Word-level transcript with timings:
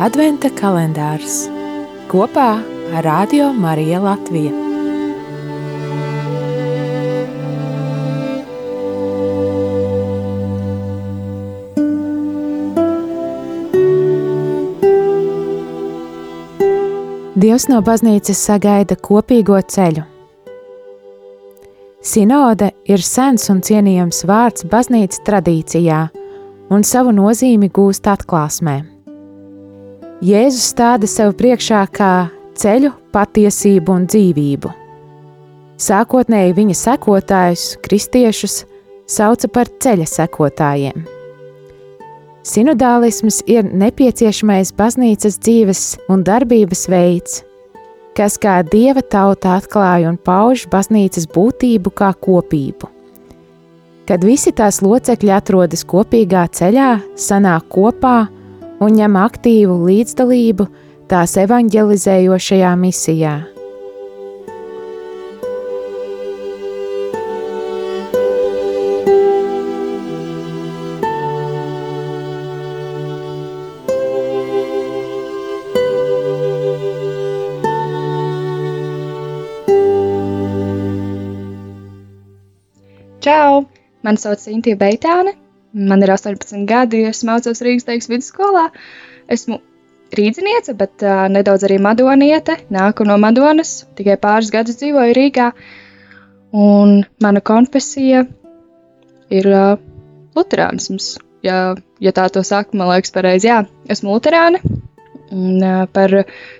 Adventa 0.00 0.48
kalendārs 0.56 1.42
kopā 2.08 2.54
ar 2.96 3.04
Radio 3.04 3.50
Mariju 3.52 3.98
Latviju. 4.00 4.52
Dievs 17.36 17.66
no 17.68 17.82
baznīcas 17.84 18.40
sagaida 18.40 18.96
kopīgo 18.96 19.58
ceļu. 19.60 20.06
Sinode 22.00 22.70
ir 22.88 23.04
sens 23.04 23.44
un 23.52 23.60
cienījams 23.60 24.24
vārds 24.24 24.64
baznīcas 24.64 25.20
tradīcijā, 25.28 26.00
un 26.72 26.88
savu 26.88 27.12
nozīmi 27.12 27.68
gūst 27.68 28.08
atklāsmē. 28.08 28.78
Jēzus 30.20 30.66
stāda 30.74 31.08
sev 31.08 31.30
priekšā 31.32 31.78
kā 31.96 32.28
ceļu, 32.60 32.90
patiesību 33.08 33.94
un 33.94 34.02
dzīvību. 34.04 34.68
Sākotnēji 35.80 36.56
viņa 36.58 36.74
sekotājus, 36.76 37.62
kristiešus, 37.80 38.56
sauca 39.08 39.48
par 39.48 39.70
ceļa 39.80 40.04
sekotājiem. 40.10 41.06
Sinodālisms 42.44 43.38
ir 43.48 43.64
nepieciešamais 43.64 44.74
baznīcas 44.76 45.38
dzīves 45.40 45.84
un 46.12 46.20
darbības 46.26 46.84
veids, 46.92 47.38
kas 48.12 48.36
kā 48.40 48.58
dieva 48.68 49.00
tauta 49.00 49.54
atklāja 49.56 50.10
un 50.12 50.18
pauž 50.20 50.66
baznīcas 50.68 51.30
būtību 51.32 51.94
kā 51.96 52.10
kopību. 52.12 52.90
Kad 54.04 54.28
visi 54.28 54.52
tās 54.52 54.82
locekļi 54.84 55.32
atrodas 55.32 55.86
kopīgā 55.88 56.44
ceļā, 56.52 56.90
sanāk 57.16 57.72
kopā 57.72 58.18
un 58.26 58.39
ņem 58.88 59.16
aktīvu 59.20 59.76
līdzdalību 59.84 60.64
tās 61.10 61.36
evanģelizējošajā 61.42 62.74
misijā. 62.80 63.34
Čau! 83.20 83.66
Mani 84.00 84.16
sauc 84.16 84.40
Sintīna 84.40 84.80
Beitāne, 84.80 85.34
man 85.72 86.02
ir 86.02 86.12
18 86.14 86.66
gadi, 86.68 87.04
es 87.10 87.22
mācos 87.26 87.62
Rīgas 87.64 87.86
teiks 87.88 88.10
vidusskolā. 88.10 88.68
Esmu 89.30 89.60
rīzniece, 90.16 90.74
bet 90.78 91.04
uh, 91.06 91.26
nedaudz 91.30 91.66
arī 91.68 91.78
madoniete. 91.82 92.58
Nāku 92.74 93.06
no 93.06 93.16
Madonas, 93.20 93.84
tikai 93.98 94.18
pāris 94.20 94.50
gadus 94.54 94.80
dzīvoju 94.80 95.16
Rīgā. 95.16 95.50
Un 96.50 97.04
mana 97.22 97.42
konfesija 97.46 98.24
ir 99.30 99.50
uh, 99.54 99.74
luterānisms. 100.36 101.16
Ja, 101.46 101.74
ja 102.02 102.12
tā 102.12 102.26
to 102.32 102.42
saka, 102.44 102.76
man 102.76 102.90
liekas, 102.90 103.14
pareizi. 103.14 103.48
Jā, 103.48 103.62
esmu 103.90 104.16
luterāne. 104.16 104.62
Un, 105.30 105.60
uh, 105.62 105.84
par 105.94 106.14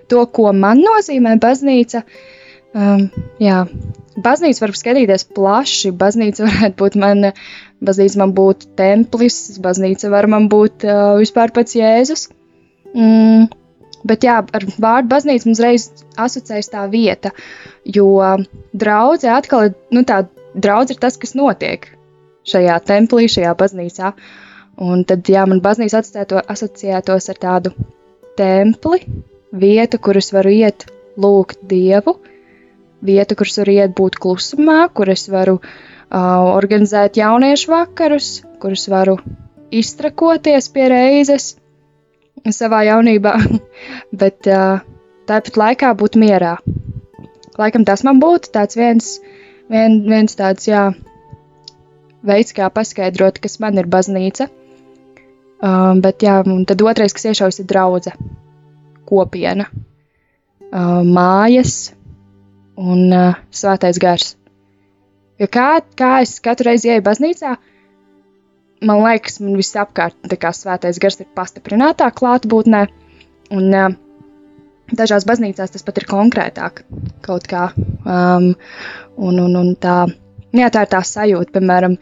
to, 0.08 0.26
ko 0.30 0.52
man 0.54 0.82
nozīmē 0.84 1.34
baznīca. 1.42 2.04
Um, 2.70 3.08
jā, 3.42 3.64
baznīca 4.22 4.64
var 4.64 4.74
skatīties 4.78 5.26
plaši. 5.34 5.92
Baznīca 5.96 6.44
varētu 6.48 6.78
būt 6.78 6.98
mana, 7.00 7.32
baznīca 7.82 8.22
man 8.22 8.34
būtu 8.36 8.74
templis, 8.78 9.40
baznīca 9.62 10.12
var 10.12 10.30
man 10.30 10.50
būt 10.52 10.86
uh, 10.86 11.16
vispār 11.20 11.54
pats 11.56 11.74
Jēzus. 11.78 12.28
Mm, 12.94 13.48
bet 14.06 14.26
jā, 14.26 14.40
ar 14.42 14.66
vārdu 14.78 15.10
baznīca 15.10 15.48
mums 15.48 15.62
reiz 15.62 15.88
asociējas 16.18 16.72
tā 16.72 16.84
vieta, 16.90 17.32
jo 17.84 18.06
draudze 18.72 19.30
atkal 19.30 19.72
nu 19.94 20.04
tā, 20.06 20.24
draudze 20.54 20.96
ir 20.96 21.02
tas, 21.02 21.18
kas 21.20 21.36
notiek 21.38 21.90
šajā 22.50 22.78
templī, 22.86 23.28
šajā 23.30 23.54
baznīcā. 23.58 24.14
Un 24.80 25.02
tad, 25.04 25.26
jā, 25.28 25.42
man 25.48 25.60
baznīca 25.60 26.00
asociētos 26.48 27.28
ar 27.28 27.38
tādu 27.40 27.74
templi, 28.38 29.02
vietu, 29.52 29.98
kur 30.00 30.16
es 30.16 30.30
varu 30.32 30.52
iet 30.54 30.86
lūgt 31.20 31.60
Dievu, 31.68 32.16
vieta, 33.04 33.36
kur 33.36 33.48
es 33.48 33.58
varu 33.60 33.76
iet 33.76 33.94
būt 33.96 34.18
klusumā, 34.22 34.80
kur 34.94 35.10
es 35.12 35.26
varu 35.32 35.58
uh, 35.60 36.44
organizēt 36.54 37.18
jauniešu 37.20 37.72
vakarus, 37.72 38.30
kur 38.60 38.76
es 38.76 38.86
varu 38.92 39.18
iztrakoties 39.70 40.68
pie 40.74 40.88
reizes 40.90 41.54
savā 42.50 42.84
jaunībā, 42.88 43.34
bet 44.22 44.48
uh, 44.50 44.80
tāpat 45.28 45.60
laikā 45.60 45.92
būt 45.98 46.18
mierā. 46.20 46.56
Laikam 47.60 47.84
tas 47.84 48.04
man 48.06 48.20
būtu 48.22 48.52
tāds 48.54 48.78
viens, 48.78 49.12
vien, 49.72 50.00
viens 50.08 50.36
tāds, 50.38 50.68
jā, 50.70 50.90
veids, 52.26 52.54
kā 52.56 52.70
paskaidrot, 52.72 53.40
kas 53.42 53.58
man 53.60 53.78
ir 53.80 53.88
baznīca. 53.90 54.48
Uh, 55.60 55.92
bet, 56.00 56.24
jā, 56.24 56.38
un 56.48 56.64
tad 56.64 56.80
otrais, 56.80 57.12
kas 57.12 57.26
iešaus, 57.32 57.60
ir 57.60 57.68
draudze, 57.68 58.14
kopiena, 59.08 59.66
uh, 59.68 61.02
mājas, 61.04 61.90
un 62.80 63.10
uh, 63.12 63.40
svētais 63.52 63.98
gars. 64.00 64.34
Jo 65.40 65.48
kā, 65.52 65.80
kā 65.96 66.20
es 66.24 66.38
katru 66.44 66.70
reizi 66.70 66.90
ieju 66.90 67.04
baznīcā, 67.04 67.54
man 68.84 69.02
liekas, 69.04 69.40
man 69.44 69.56
viss 69.60 69.76
apkārt 69.78 70.36
kā 70.40 70.52
svētais 70.56 71.00
gars 71.00 71.20
ir 71.20 71.28
pastiprinātā 71.36 72.10
klātbūtnē, 72.16 72.86
un 73.56 73.68
uh, 73.76 73.92
dažās 74.96 75.26
baznīcās 75.28 75.76
tas 75.76 75.86
pat 75.86 76.00
ir 76.00 76.08
konkrētāk 76.10 76.84
kaut 77.24 77.48
kā. 77.50 77.70
Um, 78.04 78.52
un, 79.16 79.40
un, 79.44 79.56
un 79.60 79.74
tā, 79.80 80.02
jā, 80.56 80.72
tā 80.72 80.86
ir 80.86 80.92
tā 80.92 81.02
sajūta, 81.04 81.54
piemēram, 81.58 81.96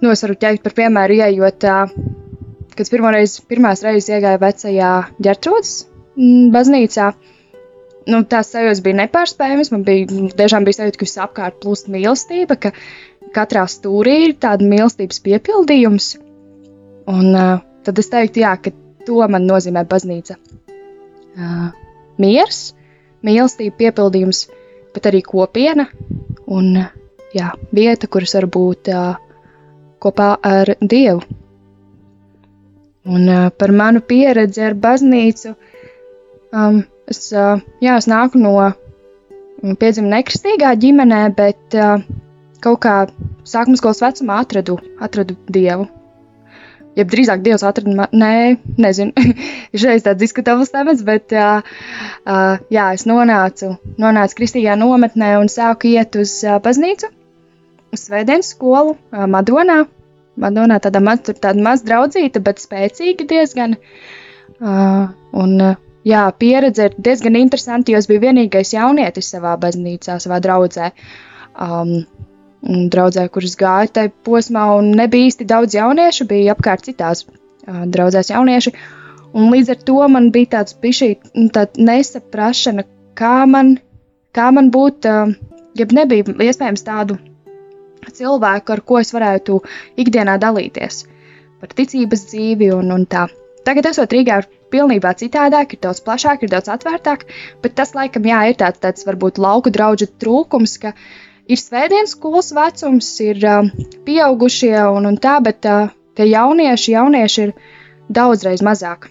nu, 0.00 0.12
es 0.12 0.24
varu 0.26 0.38
teikt 0.38 0.66
par 0.66 0.76
piemēru, 0.78 1.20
ieejot, 1.20 1.68
uh, 1.68 2.70
kad 2.76 2.90
pirmoreiz, 2.90 3.40
pirmās 3.50 3.82
reizes 3.86 4.14
iegāju 4.14 4.40
vecajā 4.42 4.94
ģertrodas 5.22 5.74
baznīcā, 6.54 7.10
uh, 7.10 7.39
nu, 8.10 8.22
tās 8.28 8.50
sajūtas 8.54 8.82
bija 8.84 8.98
nepārspējamas. 9.04 9.70
Man 9.74 9.84
bija 9.86 10.28
tiešām 10.38 10.66
bija 10.66 10.80
sajūta, 10.80 11.00
ka 11.00 11.06
visapkārt 11.06 11.60
plūst 11.62 11.90
mīlestība, 11.92 12.58
ka 12.60 12.72
katrā 13.36 13.64
stūrī 13.70 14.16
ir 14.28 14.36
tāda 14.42 14.66
mīlestības 14.66 15.22
piepildījums. 15.26 16.12
Un 17.10 17.34
uh, 17.34 17.58
tad 17.86 18.00
es 18.02 18.10
teiktu, 18.12 18.44
jā, 18.44 18.54
ka 18.62 18.72
to 19.06 19.22
man 19.30 19.46
nozīmē 19.48 19.84
baznīca. 19.88 20.36
Uh, 21.30 21.70
miers, 22.20 22.62
mīlestība, 23.26 23.76
piepildījums, 23.84 24.44
bet 24.94 25.08
arī 25.10 25.22
kopiena 25.26 25.86
un 26.50 26.72
jā, 27.34 27.52
vieta, 27.74 28.10
kuras 28.10 28.34
var 28.38 28.48
būt 28.50 28.90
uh, 28.94 29.12
kopā 30.02 30.32
ar 30.42 30.74
Dievu. 30.80 31.22
Un 33.10 33.28
uh, 33.28 33.48
par 33.56 33.72
manu 33.72 34.02
pieredzi 34.04 34.62
ar 34.66 34.76
baznīcu. 34.76 35.54
Um, 36.50 36.82
Es, 37.10 37.30
jā, 37.34 37.94
es 37.96 38.06
nāku 38.10 38.38
no 38.38 38.54
piedzimta 39.80 40.16
nekristīgā 40.16 40.74
ģimenē, 40.80 41.22
bet 41.36 41.74
kaut 42.64 42.82
kā 42.84 42.94
sākuma 43.48 43.80
skolas 43.80 44.02
vecumā 44.04 44.42
atradu, 44.44 44.78
atradu 45.02 45.36
dievu. 45.50 45.88
Ja 46.98 47.04
drīzāk 47.06 47.44
Dievs 47.44 47.62
atrada 47.64 47.92
mani, 47.94 48.18
nē, 48.18 48.32
nezinu, 48.82 49.24
šeit 49.82 50.04
tāds 50.06 50.18
diskutabls 50.20 50.72
temats, 50.74 51.04
bet 51.06 51.32
uh, 51.38 51.62
jā, 52.74 52.86
es 52.96 53.06
nonācu, 53.06 53.76
nonācu 54.02 54.40
kristīgā 54.40 54.74
nometnē 54.78 55.36
un 55.38 55.50
sāku 55.52 55.92
iet 55.92 56.18
uz 56.18 56.34
baznīcu, 56.64 57.12
uz 57.94 58.06
svētdienas 58.08 58.50
skolu 58.56 58.96
Madonā. 59.10 59.84
Madonā 60.40 60.80
tāda 60.82 61.02
maz, 61.04 61.22
tāda 61.30 61.62
maz 61.62 61.84
draudzīta, 61.86 62.42
bet 62.42 62.62
spēcīga 62.62 63.26
diezgan. 63.28 63.76
Un, 64.60 65.56
jā, 66.06 66.22
pieredze 66.38 66.88
ir 66.90 66.96
diezgan 66.98 67.38
interesanta, 67.40 67.92
jo 67.92 68.00
es 68.00 68.08
biju 68.10 68.24
vienīgais 68.26 68.74
jaunietis 68.74 69.30
savā 69.34 69.56
baznīcā, 69.60 70.18
savā 70.22 70.40
draudzē. 70.44 70.90
Um, 71.60 72.00
draudzē, 72.62 73.26
kuras 73.32 73.56
gāja 73.56 73.88
tajā 73.96 74.12
posmā, 74.26 74.66
un 74.78 74.90
nebija 74.96 75.30
īsti 75.30 75.46
daudz 75.48 75.76
jauniešu, 75.78 76.26
bija 76.28 76.54
apkārt 76.54 76.84
citās 76.88 77.24
uh, 77.26 77.84
draudzēs 77.88 78.32
jaunieši. 78.34 78.74
Un 79.30 79.52
līdz 79.54 79.76
ar 79.76 79.82
to 79.86 79.98
man 80.10 80.28
bija 80.34 80.56
tāds 80.58 80.76
pišķī, 80.82 81.10
nu, 81.38 81.48
nesaprašana, 81.88 82.84
kā 83.16 83.36
man, 83.48 83.78
kā 84.36 84.50
man 84.52 84.70
būt, 84.74 85.08
uh, 85.08 85.32
ja 85.78 85.88
nebija 85.96 86.34
iespējams 86.34 86.84
tādu 86.84 87.16
cilvēku, 88.10 88.74
ar 88.74 88.82
ko 88.84 89.00
es 89.00 89.12
varētu 89.14 89.60
ikdienā 90.00 90.36
dalīties 90.40 91.04
par 91.60 91.74
ticības 91.76 92.24
dzīvi 92.30 92.70
un, 92.72 92.90
un 92.94 93.04
tā. 93.08 93.26
Tagad, 93.66 93.90
esot 93.90 94.12
Rīgā, 94.16 94.40
pilnībā 94.72 95.12
citādāk, 95.22 95.74
ir 95.74 95.82
daudz 95.86 96.02
plašāk, 96.06 96.44
ir 96.44 96.52
daudz 96.52 96.70
atvērtāk, 96.72 97.26
bet 97.64 97.76
tas, 97.78 97.94
laikam, 97.98 98.26
jā, 98.30 98.40
ir 98.50 98.58
tāds, 98.60 98.82
tāds 98.82 99.06
varbūt 99.08 99.40
lauku 99.42 99.72
draugu 99.74 100.08
trūkums, 100.22 100.76
ka 100.82 100.94
ir 101.50 101.60
svētdienas 101.60 102.14
skolas 102.16 102.52
vecums, 102.56 103.12
ir 103.26 103.42
uh, 103.44 103.70
pieaugušie 104.06 104.76
un, 104.88 105.10
un 105.10 105.20
tā, 105.20 105.38
bet 105.44 105.66
uh, 105.68 105.90
tie 106.18 106.30
jaunieši, 106.30 106.96
jaunieši 106.96 107.46
ir 107.48 107.54
daudzreiz 108.10 108.62
mazāk. 108.66 109.10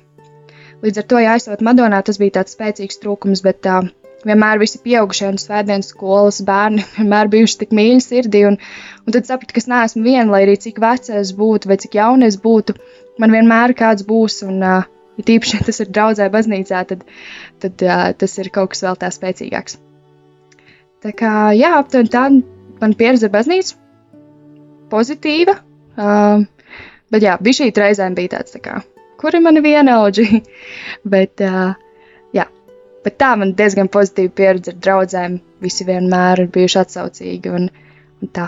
Līdz 0.83 1.01
ar 1.01 1.07
to, 1.11 1.19
ja 1.19 1.35
aizsot 1.35 1.63
Madonā, 1.65 1.99
tas 2.07 2.19
bija 2.21 2.39
tāds 2.39 2.55
spēcīgs 2.55 3.01
trūkums, 3.03 3.43
bet 3.43 3.67
uh, 3.67 3.89
vienmēr 4.27 4.59
visi 4.61 4.79
pieaugušie 4.83 5.27
un 5.31 5.39
svētdienas 5.41 5.91
skolas 5.93 6.39
bērni 6.45 6.85
vienmēr 6.97 7.31
bijuši 7.33 7.59
tik 7.63 7.75
mīļi 7.75 8.05
sirdī. 8.05 8.45
Un, 8.51 8.59
un 9.05 9.15
tad 9.15 9.27
sapratu, 9.27 9.55
ka 9.55 9.63
es 9.63 9.69
neesmu 9.71 10.05
viena, 10.05 10.29
lai 10.33 10.45
arī 10.47 10.55
cik 10.67 10.79
vecs 10.83 11.11
es 11.21 11.33
būtu 11.35 11.71
vai 11.71 11.79
cik 11.83 11.99
jauna 11.99 12.29
es 12.31 12.39
būtu, 12.39 12.77
man 13.19 13.35
vienmēr 13.35 13.75
kāds 13.79 14.07
būs. 14.07 14.41
Un, 14.47 14.63
uh, 14.63 14.87
ja 15.19 15.27
tīpaši, 15.27 15.59
ja 15.59 15.67
tas 15.67 15.81
ir 15.83 15.91
draudzē 15.93 16.29
baznīcā, 16.33 16.83
tad, 16.89 17.03
tad 17.63 17.85
uh, 17.85 18.05
tas 18.19 18.37
ir 18.41 18.51
kaut 18.55 18.73
kas 18.73 18.85
vēl 18.85 18.99
tā 18.99 19.11
spēcīgāks. 19.13 19.79
Tā 21.03 21.11
kā, 21.15 21.33
jā, 21.55 21.73
aptuveni 21.79 22.11
tā 22.11 22.25
man 22.79 22.95
pieredze 22.99 23.27
ar 23.29 23.35
baznīcu 23.35 23.77
pozitīva. 24.91 25.59
Uh, 25.99 26.45
bet 27.11 27.25
jā, 27.25 27.35
bija 27.43 27.61
šī 27.61 27.69
reizēm 27.75 28.15
bija 28.17 28.37
tāds, 28.37 28.55
tā 28.55 28.63
kā, 28.63 28.79
kur 29.19 29.35
ir 29.35 29.43
mani 29.43 29.63
vienaudži? 29.63 30.41
bet, 31.15 31.43
uh, 31.43 31.75
jā, 32.35 32.47
bet 33.05 33.19
tā 33.21 33.35
man 33.39 33.55
diezgan 33.59 33.91
pozitīva 33.91 34.35
pieredze 34.41 34.75
ar 34.75 34.81
draugiem. 34.87 35.39
Visi 35.59 35.83
vienmēr 35.87 36.45
ir 36.45 36.51
bijuši 36.55 36.83
atsaucīgi 36.85 37.51
un, 37.51 37.69
un 38.23 38.35
tā. 38.35 38.47